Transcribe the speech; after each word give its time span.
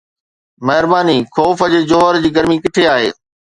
مهرباني، 0.67 1.17
خوف 1.35 1.59
جي 1.75 1.81
جوهر 1.93 2.15
جي 2.25 2.29
گرمي 2.41 2.57
ڪٿي 2.67 2.83
آهي؟ 2.97 3.09